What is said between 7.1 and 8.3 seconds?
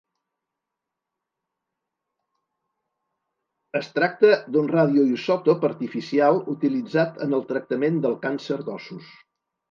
en el tractament del